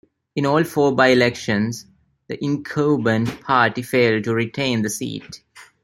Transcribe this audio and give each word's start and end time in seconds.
In 0.35 0.47
all 0.47 0.63
four 0.63 0.95
by-elections, 0.95 1.85
the 2.27 2.43
incumbent 2.43 3.39
party 3.41 3.83
failed 3.83 4.23
to 4.23 4.33
retain 4.33 4.81
the 4.81 4.89
seat. 4.89 5.43